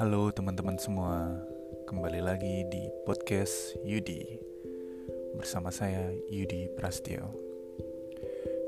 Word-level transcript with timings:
Halo 0.00 0.32
teman-teman 0.32 0.80
semua, 0.80 1.28
kembali 1.84 2.24
lagi 2.24 2.64
di 2.72 2.88
podcast 3.04 3.76
Yudi 3.84 4.40
bersama 5.36 5.68
saya 5.68 6.16
Yudi 6.32 6.72
Prastio. 6.72 7.28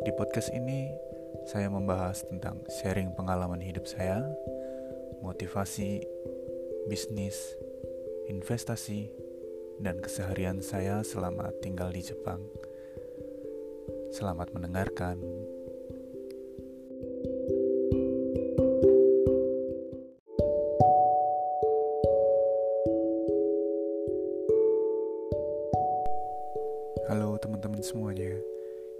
Di 0.04 0.12
podcast 0.12 0.52
ini 0.52 0.92
saya 1.48 1.72
membahas 1.72 2.20
tentang 2.28 2.60
sharing 2.68 3.16
pengalaman 3.16 3.64
hidup 3.64 3.88
saya, 3.88 4.20
motivasi, 5.24 6.04
bisnis, 6.92 7.56
investasi, 8.28 9.08
dan 9.80 10.04
keseharian 10.04 10.60
saya 10.60 11.00
selama 11.00 11.48
tinggal 11.64 11.88
di 11.96 12.04
Jepang. 12.04 12.44
Selamat 14.12 14.52
mendengarkan. 14.52 15.16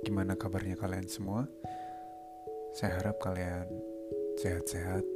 Gimana 0.03 0.35
kabarnya 0.35 0.75
kalian 0.75 1.07
semua? 1.07 1.47
Saya 2.75 2.99
harap 2.99 3.23
kalian 3.23 3.71
sehat-sehat 4.35 5.07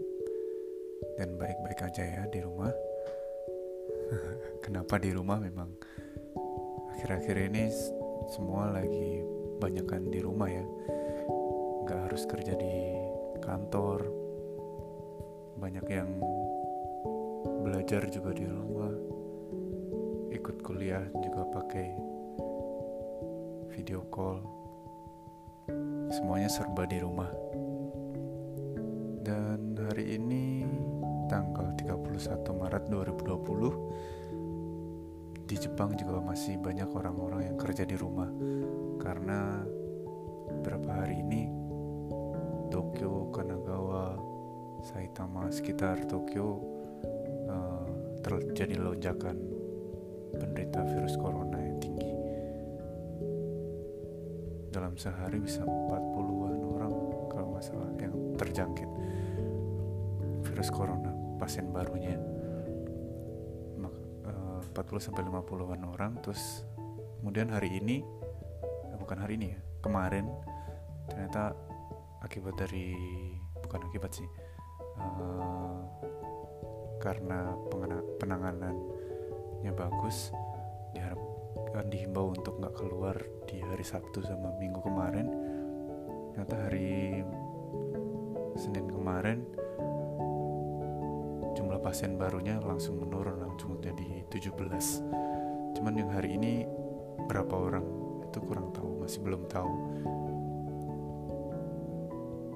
dan 1.18 1.34
baik-baik 1.34 1.90
aja 1.90 2.06
ya 2.06 2.22
di 2.30 2.38
rumah. 2.38 2.70
Kenapa 4.64 5.02
di 5.02 5.10
rumah 5.10 5.42
memang? 5.42 5.74
Akhir-akhir 6.94 7.50
ini 7.50 7.66
semua 8.30 8.70
lagi 8.70 9.26
banyakkan 9.58 10.06
di 10.06 10.22
rumah 10.22 10.46
ya, 10.46 10.62
nggak 11.82 12.00
harus 12.06 12.22
kerja 12.30 12.54
di 12.54 12.94
kantor, 13.42 14.06
banyak 15.58 15.86
yang 15.90 16.14
belajar 17.66 18.06
juga 18.06 18.30
di 18.38 18.46
rumah, 18.46 18.94
ikut 20.30 20.62
kuliah 20.62 21.02
juga 21.10 21.42
pakai 21.50 21.90
video 23.74 24.06
call 24.14 24.55
semuanya 26.10 26.50
serba 26.50 26.86
di 26.86 26.98
rumah. 27.02 27.30
Dan 29.26 29.74
hari 29.74 30.14
ini 30.14 30.62
tanggal 31.26 31.74
31 31.74 32.54
Maret 32.54 32.86
2020 32.90 35.46
di 35.46 35.54
Jepang 35.58 35.94
juga 35.94 36.20
masih 36.22 36.58
banyak 36.58 36.90
orang-orang 36.90 37.46
yang 37.50 37.56
kerja 37.58 37.84
di 37.86 37.96
rumah. 37.98 38.30
Karena 39.02 39.64
beberapa 40.46 40.92
hari 41.02 41.18
ini 41.22 41.48
Tokyo, 42.70 43.30
Kanagawa, 43.30 44.18
Saitama 44.82 45.50
sekitar 45.50 46.06
Tokyo 46.06 46.60
uh, 47.50 47.86
terjadi 48.22 48.78
lonjakan 48.78 49.36
penderita 50.36 50.84
virus 50.86 51.16
corona 51.18 51.65
dalam 54.76 54.92
sehari 55.00 55.40
bisa 55.40 55.64
40-an 55.64 56.60
orang 56.76 56.92
kalau 57.32 57.56
nggak 57.56 57.64
salah 57.64 57.88
yang 57.96 58.12
terjangkit 58.36 58.90
virus 60.44 60.68
corona 60.68 61.16
pasien 61.40 61.72
barunya. 61.72 62.20
40 63.80 64.76
eh, 64.76 65.00
sampai 65.00 65.24
50-an 65.24 65.82
orang. 65.88 66.12
Terus 66.20 66.68
kemudian 67.24 67.48
hari 67.48 67.80
ini 67.80 68.04
eh, 68.92 68.96
bukan 69.00 69.16
hari 69.16 69.40
ini 69.40 69.56
ya 69.56 69.60
kemarin 69.80 70.28
ternyata 71.08 71.56
akibat 72.20 72.58
dari 72.58 72.92
bukan 73.62 73.80
akibat 73.86 74.10
sih 74.10 74.26
uh, 74.98 75.78
karena 76.98 77.54
penanganannya 78.18 79.70
bagus 79.70 80.34
diharap 80.90 81.25
kan 81.76 81.92
dihimbau 81.92 82.32
untuk 82.32 82.56
nggak 82.56 82.72
keluar 82.72 83.20
di 83.44 83.60
hari 83.60 83.84
Sabtu 83.84 84.24
sama 84.24 84.48
Minggu 84.56 84.80
kemarin. 84.80 85.28
Ternyata 86.32 86.56
hari 86.56 87.20
Senin 88.56 88.88
kemarin 88.88 89.44
jumlah 91.52 91.76
pasien 91.84 92.16
barunya 92.16 92.56
langsung 92.64 92.96
menurun 92.96 93.44
langsung 93.44 93.76
jadi 93.84 94.24
17 94.32 94.56
cuman 95.76 95.92
yang 95.92 96.08
hari 96.08 96.40
ini 96.40 96.64
berapa 97.28 97.52
orang? 97.52 97.84
Itu 98.24 98.40
kurang 98.40 98.72
tahu 98.72 99.04
masih 99.04 99.20
belum 99.20 99.44
tahu. 99.44 99.72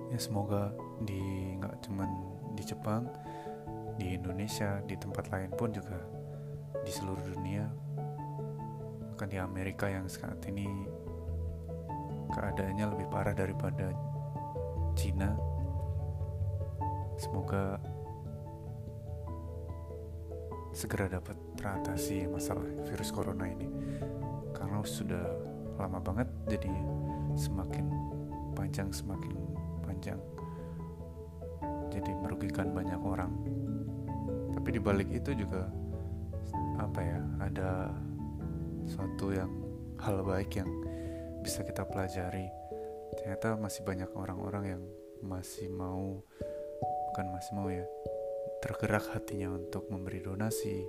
Ya 0.09 0.17
semoga 0.17 0.73
di 1.05 1.21
nggak 1.61 1.85
cuman 1.85 2.09
di 2.57 2.63
Jepang 2.65 3.05
di 4.01 4.17
Indonesia 4.17 4.81
di 4.89 4.97
tempat 4.97 5.29
lain 5.29 5.53
pun 5.53 5.69
juga 5.77 6.01
di 6.81 6.89
seluruh 6.89 7.37
dunia 7.37 7.69
bahkan 9.21 9.37
di 9.37 9.45
Amerika 9.45 9.85
yang 9.85 10.09
saat 10.09 10.41
ini 10.49 10.65
keadaannya 12.33 12.89
lebih 12.89 13.05
parah 13.13 13.37
daripada 13.37 13.93
Cina. 14.97 15.37
Semoga 17.21 17.77
segera 20.73 21.05
dapat 21.13 21.37
teratasi 21.53 22.33
masalah 22.33 22.65
virus 22.89 23.13
corona 23.13 23.45
ini. 23.45 23.69
Karena 24.57 24.81
sudah 24.89 25.29
lama 25.77 26.01
banget 26.01 26.33
jadi 26.49 26.73
semakin 27.37 27.93
panjang 28.57 28.89
semakin 28.89 29.37
panjang. 29.85 30.21
Jadi 31.93 32.09
merugikan 32.25 32.73
banyak 32.73 33.05
orang. 33.05 33.37
Tapi 34.57 34.81
dibalik 34.81 35.13
itu 35.13 35.37
juga 35.37 35.69
apa 36.81 37.05
ya 37.05 37.21
ada 37.45 37.93
suatu 38.91 39.31
yang 39.31 39.51
hal 40.03 40.27
baik 40.27 40.59
yang 40.59 40.71
bisa 41.47 41.63
kita 41.63 41.87
pelajari. 41.87 42.51
Ternyata 43.15 43.55
masih 43.55 43.87
banyak 43.87 44.11
orang-orang 44.19 44.65
yang 44.77 44.83
masih 45.23 45.71
mau 45.71 46.19
bukan 47.11 47.27
masih 47.35 47.53
mau 47.55 47.69
ya 47.71 47.87
tergerak 48.61 49.07
hatinya 49.15 49.55
untuk 49.55 49.87
memberi 49.89 50.21
donasi. 50.21 50.83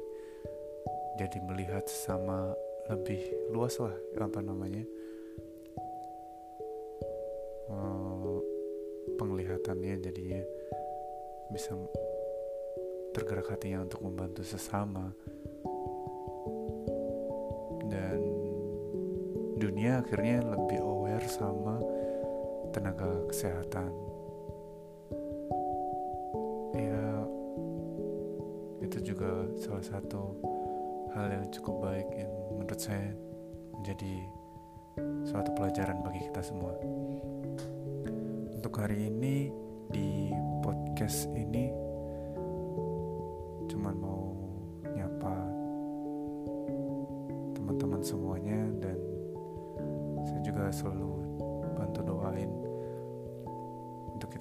Jadi 1.22 1.38
melihat 1.46 1.86
sama 1.86 2.56
lebih 2.90 3.22
luas 3.54 3.78
lah 3.78 3.94
apa 4.18 4.42
namanya 4.42 4.84
oh, 7.70 8.42
penglihatannya 9.16 10.02
jadinya 10.02 10.42
bisa 11.52 11.76
tergerak 13.12 13.52
hatinya 13.54 13.84
untuk 13.84 14.02
membantu 14.02 14.42
sesama 14.42 15.12
dunia 19.62 20.02
akhirnya 20.02 20.42
lebih 20.42 20.82
aware 20.82 21.30
sama 21.30 21.78
tenaga 22.74 23.30
kesehatan. 23.30 23.94
Ya 26.74 27.06
itu 28.82 29.14
juga 29.14 29.46
salah 29.62 29.86
satu 29.86 30.34
hal 31.14 31.30
yang 31.30 31.46
cukup 31.54 31.86
baik 31.86 32.10
yang 32.18 32.34
menurut 32.58 32.82
saya 32.82 33.14
menjadi 33.78 34.14
suatu 35.30 35.54
pelajaran 35.54 36.02
bagi 36.02 36.26
kita 36.26 36.42
semua. 36.42 36.74
Untuk 38.58 38.74
hari 38.82 39.14
ini 39.14 39.54
di 39.94 40.34
podcast 40.66 41.30
ini 41.38 41.81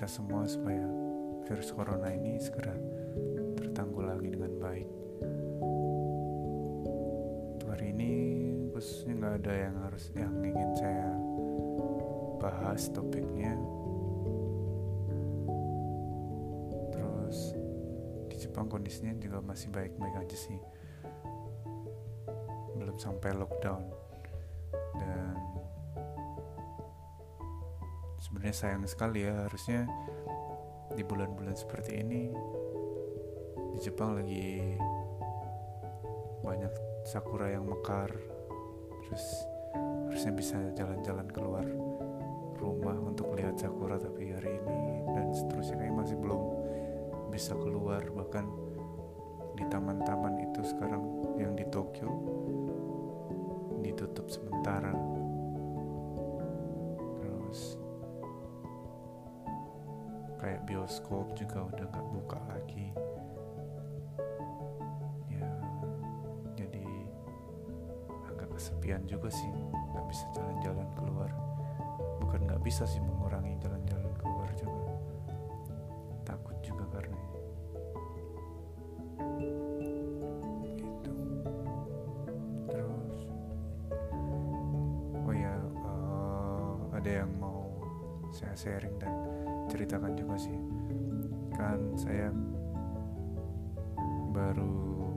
kita 0.00 0.16
semua 0.16 0.48
supaya 0.48 0.80
virus 1.44 1.76
corona 1.76 2.08
ini 2.08 2.40
segera 2.40 2.72
tertanggulangi 3.60 4.32
dengan 4.32 4.56
baik. 4.56 4.88
Hari 7.68 7.86
ini 7.92 8.12
khususnya 8.72 9.12
nggak 9.20 9.34
ada 9.44 9.54
yang 9.68 9.76
harus 9.84 10.08
yang 10.16 10.32
ingin 10.40 10.72
saya 10.72 11.12
bahas 12.40 12.88
topiknya. 12.96 13.52
Terus 16.96 17.52
di 18.32 18.40
Jepang 18.40 18.72
kondisinya 18.72 19.12
juga 19.20 19.44
masih 19.44 19.68
baik-baik 19.68 20.16
aja 20.16 20.36
sih. 20.48 20.60
Belum 22.72 22.96
sampai 22.96 23.36
lockdown 23.36 23.84
sebenarnya 28.30 28.54
sayang 28.54 28.86
sekali 28.86 29.26
ya 29.26 29.50
harusnya 29.50 29.90
di 30.94 31.02
bulan-bulan 31.02 31.58
seperti 31.58 31.98
ini 31.98 32.30
di 33.74 33.78
Jepang 33.82 34.14
lagi 34.22 34.78
banyak 36.38 36.70
sakura 37.10 37.50
yang 37.50 37.66
mekar 37.66 38.06
terus 39.02 39.24
harusnya 40.06 40.30
bisa 40.30 40.62
jalan-jalan 40.78 41.26
keluar 41.34 41.66
rumah 42.54 42.94
untuk 43.02 43.34
lihat 43.34 43.58
sakura 43.58 43.98
tapi 43.98 44.30
hari 44.30 44.62
ini 44.62 45.02
dan 45.10 45.34
seterusnya. 45.34 45.82
Kayak 45.82 45.98
masih 45.98 46.16
belum 46.22 46.42
bisa 47.34 47.58
keluar 47.58 48.06
bahkan 48.14 48.46
di 49.58 49.66
taman-taman 49.66 50.38
itu 50.38 50.62
sekarang 50.62 51.02
yang 51.34 51.58
di 51.58 51.66
Tokyo 51.66 52.14
ditutup 53.82 54.30
sementara 54.30 54.94
kayak 60.40 60.64
bioskop 60.64 61.36
juga 61.36 61.68
udah 61.68 61.84
nggak 61.84 62.06
buka 62.16 62.40
lagi. 62.48 62.88
Ya 65.28 65.52
jadi 66.56 66.80
agak 68.32 68.56
kesepian 68.56 69.04
juga 69.04 69.28
sih 69.28 69.52
nggak 69.92 70.06
bisa 70.08 70.24
jalan-jalan 70.32 70.88
keluar. 70.96 71.28
Bukan 72.24 72.48
nggak 72.48 72.64
bisa 72.64 72.88
sih 72.88 73.04
mengurangi 73.04 73.60
jalan-jalan 73.60 74.08
keluar 74.16 74.48
juga. 74.56 74.96
Takut 76.24 76.56
juga 76.64 76.88
karena 76.88 77.20
gitu. 77.20 77.40
Oh 85.20 85.36
ya 85.36 85.52
eh, 85.60 86.74
ada 86.96 87.10
yang 87.12 87.28
mau 87.36 87.59
saya 88.30 88.54
sharing 88.54 88.96
dan 88.98 89.14
ceritakan 89.70 90.14
juga 90.14 90.36
sih. 90.38 90.58
Kan 91.54 91.94
saya 91.98 92.30
baru 94.30 95.10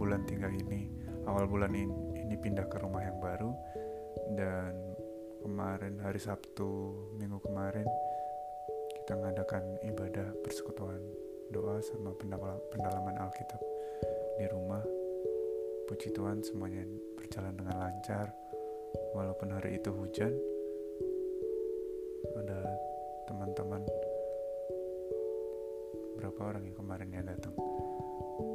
bulan 0.00 0.24
tiga 0.24 0.48
ini 0.48 0.88
awal 1.28 1.44
bulan 1.50 1.74
ini, 1.74 1.90
ini 2.26 2.34
pindah 2.38 2.66
ke 2.70 2.80
rumah 2.80 3.02
yang 3.04 3.18
baru. 3.20 3.50
Dan 4.34 4.72
kemarin 5.42 5.98
hari 6.00 6.20
Sabtu 6.22 6.94
minggu 7.18 7.42
kemarin 7.42 7.86
kita 9.02 9.18
mengadakan 9.18 9.64
ibadah 9.82 10.30
persekutuan 10.46 11.00
doa 11.50 11.82
sama 11.82 12.14
pendalaman 12.70 13.16
Alkitab 13.18 13.60
di 14.38 14.46
rumah. 14.48 14.82
Puji 15.90 16.14
Tuhan 16.14 16.38
semuanya 16.46 16.86
berjalan 17.18 17.58
dengan 17.58 17.82
lancar. 17.82 18.30
Walaupun 19.14 19.54
hari 19.54 19.78
itu 19.78 19.90
hujan 19.90 20.34
berapa 26.40 26.56
orang 26.56 26.72
yang 26.72 26.78
kemarin 26.80 27.10
yang 27.12 27.26
datang. 27.28 27.52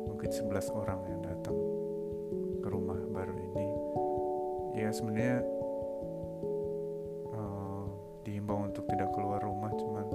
Mungkin 0.09 0.29
11 0.33 0.73
orang 0.73 1.05
yang 1.05 1.21
datang 1.21 1.53
ke 2.57 2.67
rumah 2.73 2.97
baru 2.97 3.37
ini. 3.37 3.67
Ya 4.73 4.89
sebenarnya 4.89 5.45
uh, 7.29 7.85
diimbau 8.25 8.65
untuk 8.65 8.89
tidak 8.89 9.13
keluar 9.13 9.37
rumah 9.37 9.69
cuman 9.77 10.07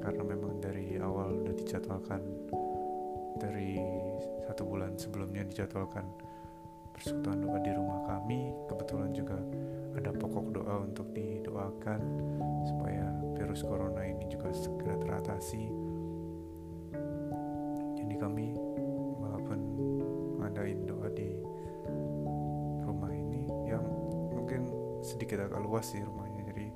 karena 0.00 0.22
memang 0.24 0.56
dari 0.64 0.96
awal 0.96 1.44
udah 1.44 1.52
dijadwalkan 1.60 2.24
dari 3.36 3.76
satu 4.48 4.64
bulan 4.64 4.96
sebelumnya 4.96 5.44
dijadwalkan 5.44 6.08
persekutuan 6.96 7.44
doa 7.44 7.60
di 7.60 7.72
rumah 7.76 8.00
kami. 8.16 8.56
Kebetulan 8.64 9.12
juga 9.12 9.36
ada 9.92 10.08
pokok 10.08 10.56
doa 10.56 10.88
untuk 10.88 11.12
didoakan 11.12 12.00
supaya 12.64 13.12
virus 13.36 13.60
corona 13.60 14.08
ini 14.08 14.24
juga 14.32 14.56
segera 14.56 14.96
teratasi 14.96 15.85
kami 18.26 18.58
walaupun 19.22 19.58
ngadain 20.42 20.82
doa 20.82 21.06
di 21.14 21.30
rumah 22.82 23.14
ini 23.14 23.46
yang 23.70 23.86
mungkin 24.34 24.66
sedikit 24.98 25.46
agak 25.46 25.62
luas 25.62 25.94
sih 25.94 26.02
rumahnya 26.02 26.42
jadi 26.50 26.66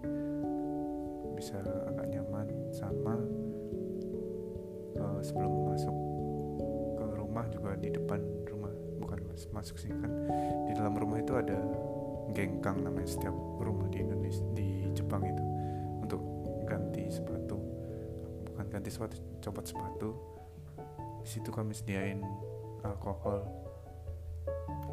bisa 1.34 1.58
agak 1.90 2.06
nyaman 2.06 2.46
sama 2.70 3.18
uh, 5.02 5.18
sebelum 5.18 5.74
masuk 5.74 5.96
ke 6.94 7.04
rumah 7.18 7.42
juga 7.50 7.74
di 7.82 7.90
depan 7.98 8.22
rumah 8.46 8.70
bukan 9.02 9.18
masuk 9.50 9.74
sih 9.74 9.90
kan 9.90 10.30
di 10.70 10.72
dalam 10.78 10.94
rumah 10.94 11.18
itu 11.18 11.34
ada 11.34 11.58
gengkang 12.30 12.78
namanya 12.78 13.10
setiap 13.10 13.34
rumah 13.58 13.90
di 13.90 14.06
Indonesia 14.06 14.46
di 14.54 14.86
Jepang 14.94 15.26
itu 15.26 15.44
untuk 15.98 16.22
ganti 16.62 17.10
sepatu 17.10 17.58
bukan 18.54 18.70
ganti 18.70 18.86
sepatu 18.86 19.18
copot 19.42 19.66
sepatu 19.66 20.30
situ 21.30 21.54
kami 21.54 21.70
sediain 21.70 22.18
alkohol 22.82 23.46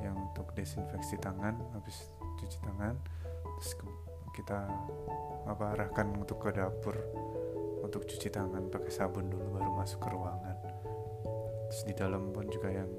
yang 0.05 0.13
untuk 0.13 0.53
desinfeksi 0.53 1.17
tangan 1.17 1.57
habis 1.73 2.13
cuci 2.37 2.61
tangan 2.61 2.93
terus 3.57 3.73
kita 4.37 4.69
apa 5.49 5.73
arahkan 5.73 6.13
untuk 6.13 6.37
ke 6.45 6.53
dapur 6.53 6.93
untuk 7.81 8.03
cuci 8.03 8.27
tangan 8.27 8.67
pakai 8.67 8.91
sabun 8.91 9.31
dulu 9.31 9.57
baru 9.57 9.71
masuk 9.79 10.03
ke 10.03 10.09
ruangan. 10.11 10.57
Terus 11.71 11.81
di 11.87 11.93
dalam 11.95 12.35
pun 12.35 12.51
juga 12.51 12.67
yang 12.67 12.91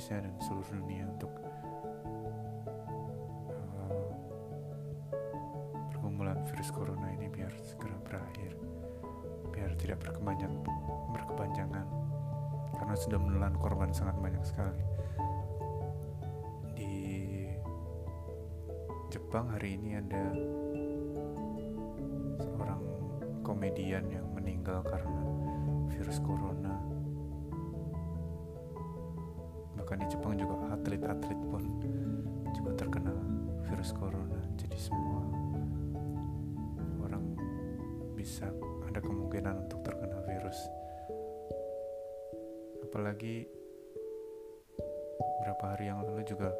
Indonesia 0.00 0.24
dan 0.24 0.36
seluruh 0.40 0.72
dunia 0.80 1.04
untuk 1.12 1.28
uh, 3.52 4.16
pergumulan 5.92 6.40
virus 6.48 6.72
corona 6.72 7.12
ini 7.12 7.28
biar 7.28 7.52
segera 7.60 8.00
berakhir 8.08 8.56
biar 9.52 9.76
tidak 9.76 10.00
berkepanjang 10.00 10.56
berkepanjangan. 11.12 11.84
Karena 12.80 12.96
sudah 12.96 13.20
menelan 13.20 13.52
korban 13.60 13.92
sangat 13.92 14.16
banyak 14.24 14.40
sekali. 14.40 14.80
Di 16.80 16.96
Jepang 19.12 19.52
hari 19.52 19.76
ini 19.76 20.00
ada 20.00 20.24
seorang 22.40 22.80
komedian 23.44 24.08
yang 24.08 24.32
meninggal 24.32 24.80
karena 24.80 25.28
virus 25.92 26.24
corona 26.24 26.99
bahkan 29.90 30.06
di 30.06 30.14
Jepang 30.14 30.38
juga 30.38 30.54
atlet-atlet 30.70 31.40
pun 31.50 31.66
juga 32.54 32.70
terkena 32.78 33.10
virus 33.66 33.90
corona. 33.90 34.38
Jadi 34.54 34.78
semua 34.78 35.18
orang 37.02 37.34
bisa 38.14 38.46
ada 38.86 39.02
kemungkinan 39.02 39.66
untuk 39.66 39.82
terkena 39.82 40.22
virus. 40.30 40.54
Apalagi 42.86 43.50
berapa 45.42 45.64
hari 45.74 45.90
yang 45.90 46.06
lalu 46.06 46.22
juga 46.22 46.54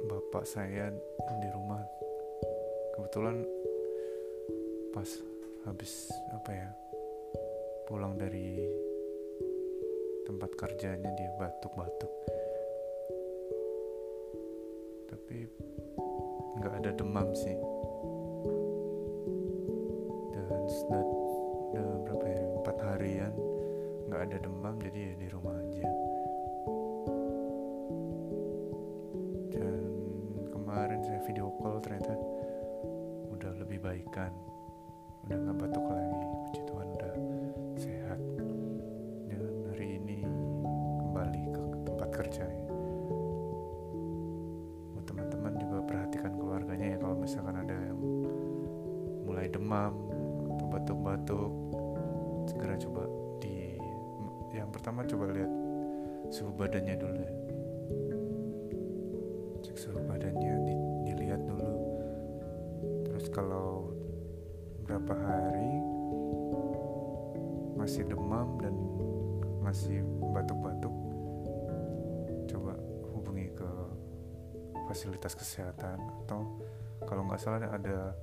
bapak 0.00 0.48
saya 0.48 0.88
di 1.28 1.48
rumah. 1.52 1.84
Kebetulan 2.96 3.44
pas 4.96 5.12
habis 5.68 6.08
apa 6.32 6.56
ya 6.56 6.72
pulang 7.84 8.16
dari 8.16 8.64
tempat 10.26 10.50
kerjanya 10.58 11.06
dia 11.14 11.30
batuk-batuk. 11.38 12.10
Tapi 15.06 15.46
nggak 16.58 16.74
ada 16.82 16.90
demam 16.98 17.30
sih. 17.30 17.54
Dan 20.34 20.66
sudah 20.66 21.02
udah 21.70 21.86
berapa 22.10 22.26
ya 22.26 22.42
empat 22.58 22.76
harian 22.90 23.34
nggak 24.10 24.22
ada 24.26 24.36
demam 24.42 24.74
jadi 24.82 24.98
ya 24.98 25.12
di 25.14 25.28
rumah 25.30 25.54
aja. 25.62 25.88
Dan 29.54 29.78
kemarin 30.50 31.00
saya 31.06 31.22
video 31.22 31.54
call 31.62 31.78
ternyata 31.78 32.18
udah 33.30 33.52
lebih 33.62 33.78
baikan. 33.78 34.34
Udah 35.22 35.38
nggak 35.38 35.70
batuk 35.70 35.85
demam 49.66 49.98
atau 50.54 50.66
batuk-batuk 50.70 51.50
segera 52.46 52.78
coba 52.78 53.02
di 53.42 53.74
yang 54.54 54.70
pertama 54.70 55.02
coba 55.02 55.26
lihat 55.34 55.50
suhu 56.30 56.54
badannya 56.54 56.94
dulu 56.94 57.18
ya. 57.18 57.32
Cek 59.66 59.74
suhu 59.74 59.98
badannya 60.06 60.54
di, 60.70 60.74
dilihat 61.10 61.42
dulu. 61.50 61.74
Terus 63.10 63.26
kalau 63.34 63.90
berapa 64.86 65.18
hari 65.18 65.82
masih 67.74 68.06
demam 68.06 68.62
dan 68.62 68.74
masih 69.66 69.98
batuk-batuk 70.30 70.94
coba 72.54 72.78
hubungi 73.18 73.50
ke 73.50 73.70
fasilitas 74.86 75.34
kesehatan 75.34 75.98
atau 76.22 76.54
kalau 77.02 77.26
nggak 77.26 77.42
salah 77.42 77.66
ada 77.66 78.14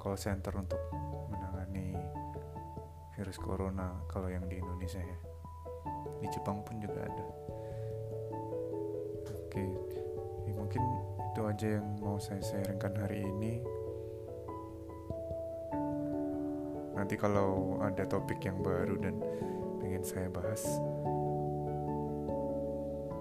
call 0.00 0.16
center 0.16 0.56
untuk 0.56 0.80
menangani 1.28 1.92
virus 3.12 3.36
corona 3.36 4.00
kalau 4.08 4.32
yang 4.32 4.48
di 4.48 4.56
Indonesia 4.56 4.96
ya. 4.96 5.18
Di 6.24 6.26
Jepang 6.32 6.64
pun 6.64 6.80
juga 6.80 7.04
ada. 7.04 7.26
Oke 9.28 9.64
ya 10.48 10.52
mungkin 10.56 10.82
itu 11.30 11.40
aja 11.44 11.66
yang 11.76 11.86
mau 12.00 12.16
saya 12.16 12.40
sharingkan 12.40 12.96
hari 12.96 13.28
ini. 13.28 13.60
Nanti 16.96 17.20
kalau 17.20 17.76
ada 17.84 18.08
topik 18.08 18.40
yang 18.40 18.64
baru 18.64 18.96
dan 18.96 19.20
pengen 19.84 20.04
saya 20.04 20.32
bahas 20.32 20.64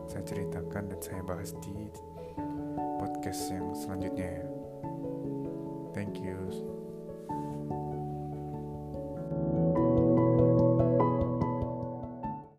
saya 0.10 0.24
ceritakan 0.26 0.90
dan 0.90 1.00
saya 1.00 1.22
bahas 1.22 1.54
di 1.62 1.92
podcast 2.98 3.54
yang 3.54 3.72
selanjutnya 3.78 4.42
ya 4.42 4.59
thank 6.00 6.24
you 6.24 6.79